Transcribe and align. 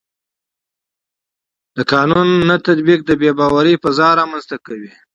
د 1.75 1.77
قانون 1.93 2.27
نه 2.49 2.55
تطبیق 2.67 2.99
د 3.05 3.11
بې 3.21 3.31
باورۍ 3.39 3.75
فضا 3.83 4.09
رامنځته 4.19 4.57
کوي 4.65 4.91